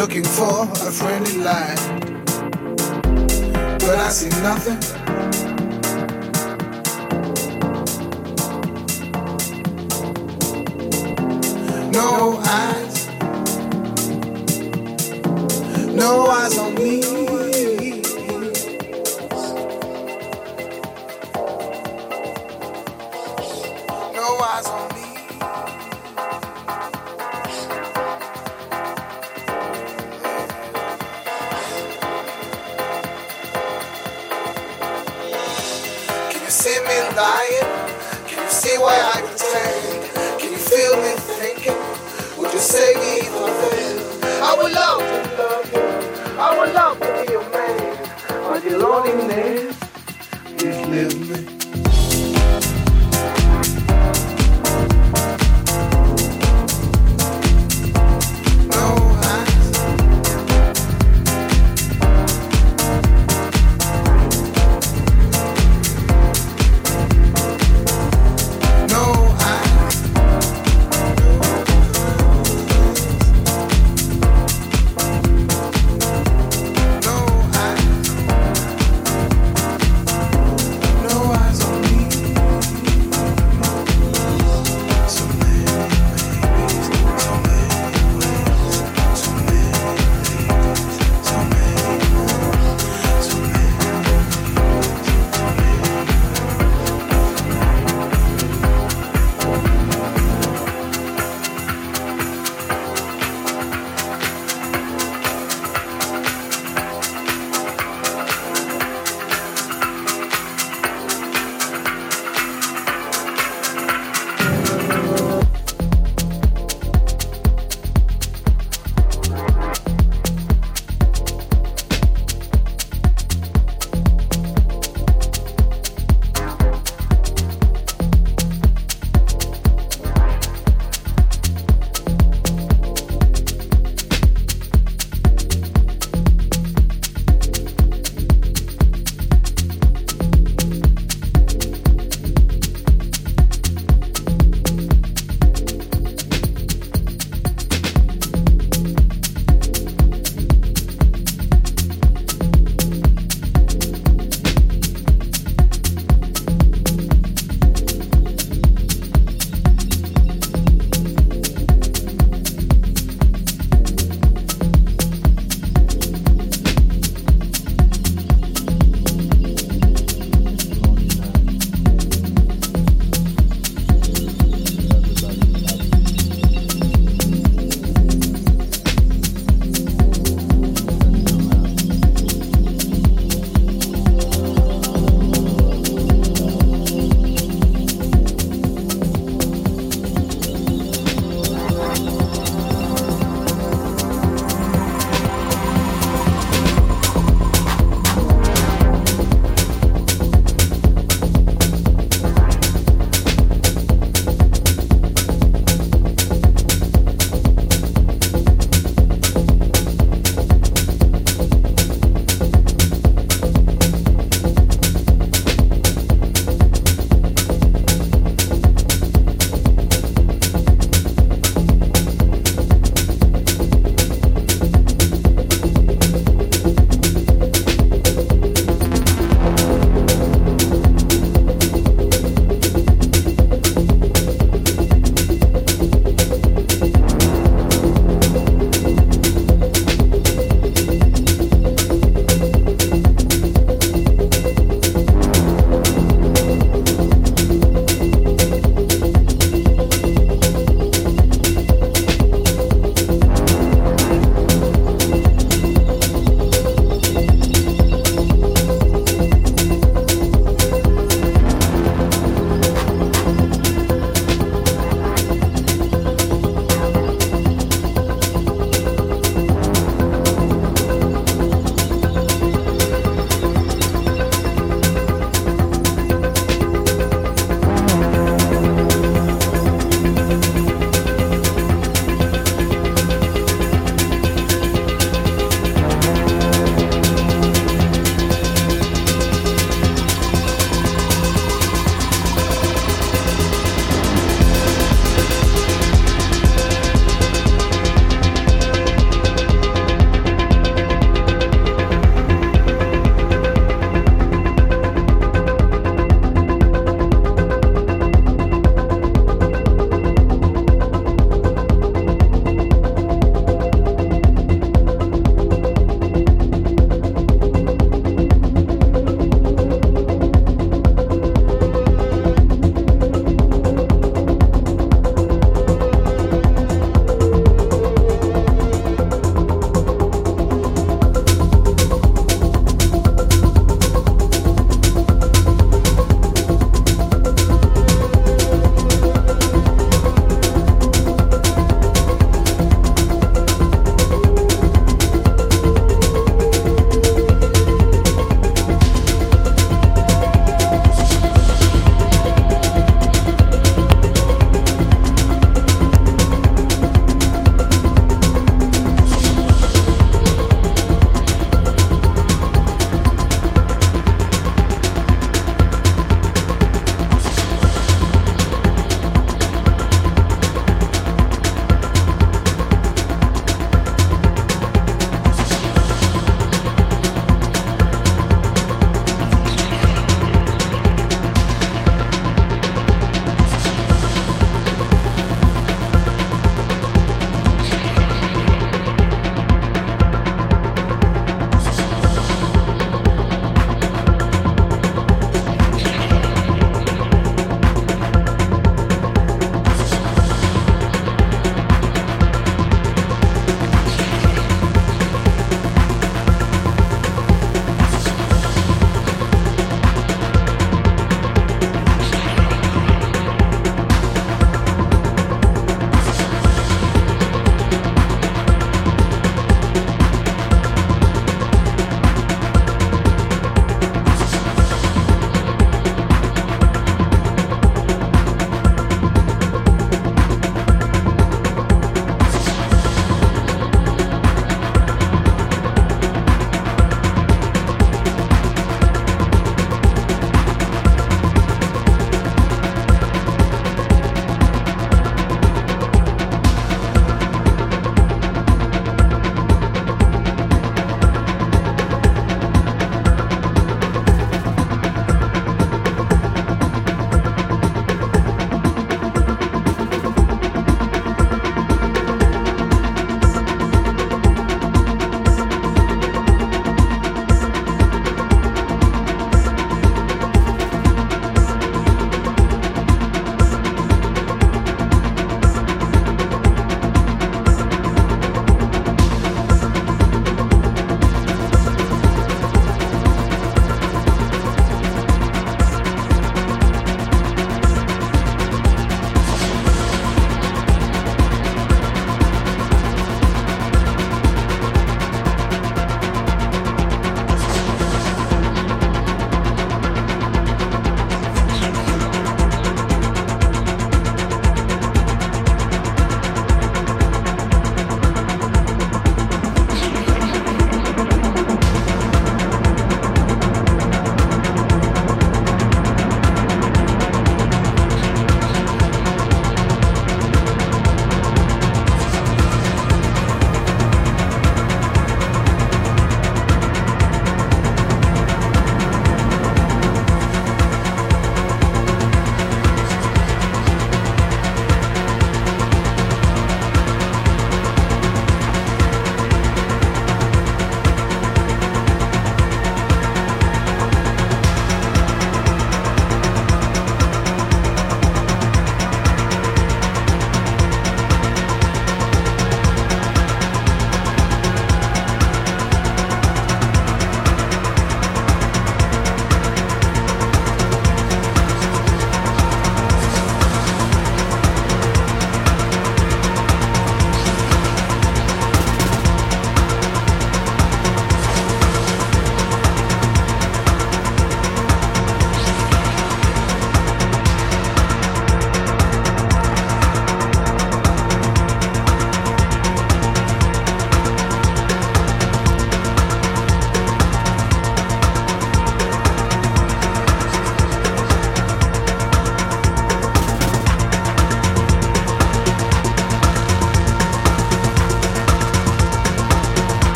looking 0.00 0.24
for 0.24 0.62
a 0.62 0.90
friendly 0.90 1.36
light. 1.36 1.76
But 3.80 3.98
I 3.98 4.08
see 4.08 4.30
nothing. 4.40 4.80
No 11.92 12.40
eyes. 12.46 13.08
No 15.94 16.28
eyes 16.28 16.56
on 16.56 16.74
me. 16.76 16.99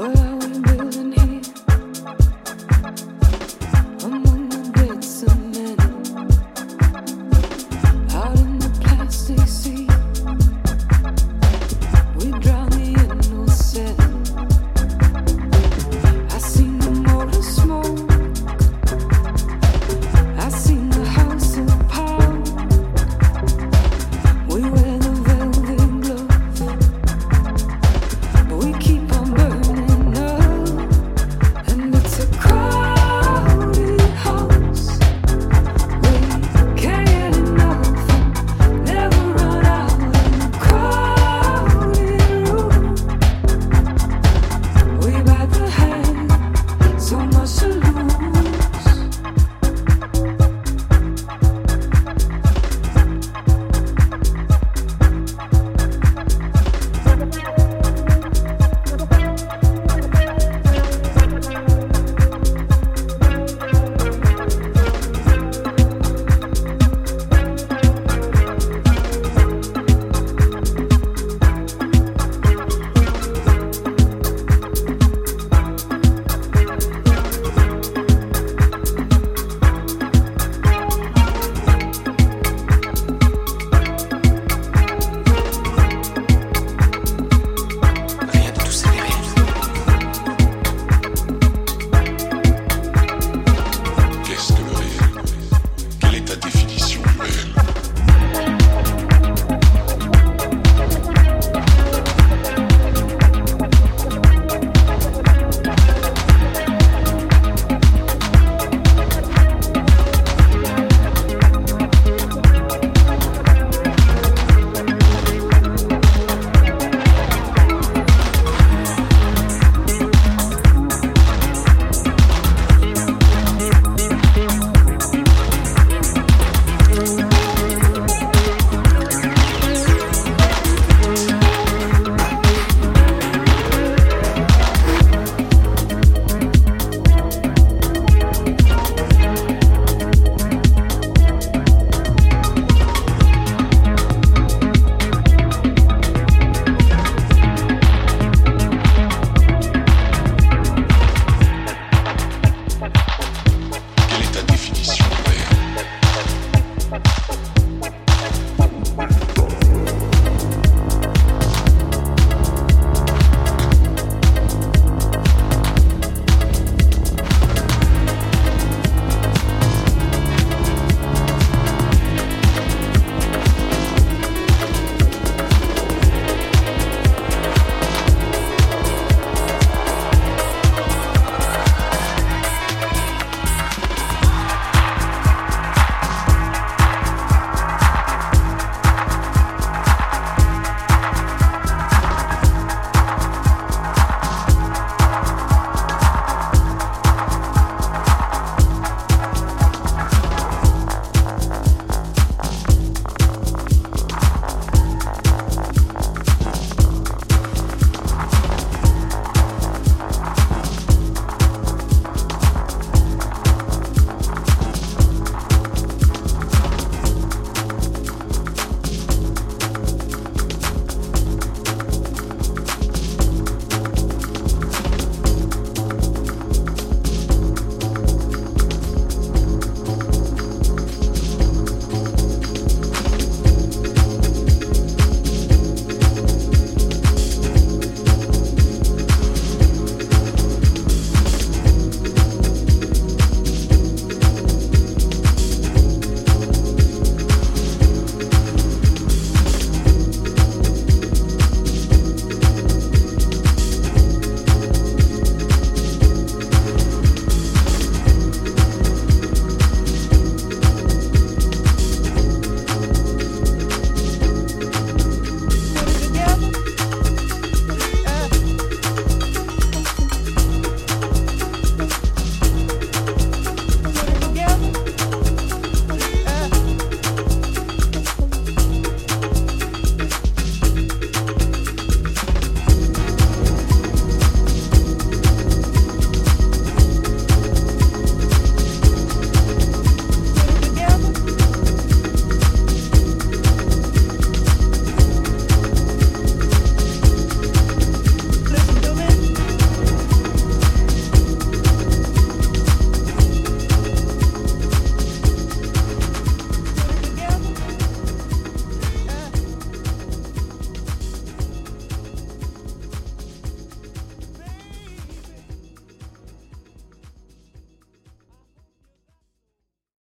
Oh. 0.00 0.37